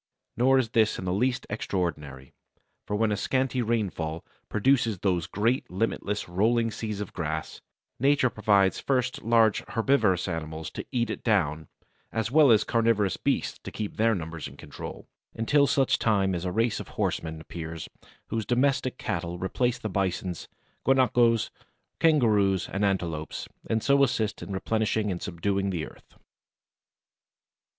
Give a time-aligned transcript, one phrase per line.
[0.35, 2.33] Nor is this in the least extraordinary,
[2.87, 7.61] for when a scanty rainfall produces those great limitless rolling seas of grass,
[7.99, 11.67] Nature provides first large herbivorous animals to eat it down
[12.11, 16.45] as well as carnivorous beasts to keep their numbers in control, until such time as
[16.45, 17.87] a race of horsemen appears,
[18.29, 20.47] whose domestic cattle replace the bisons,
[20.83, 21.51] guanacos,
[21.99, 26.15] kangaroos, and antelopes, and so assist in replenishing and subduing the earth.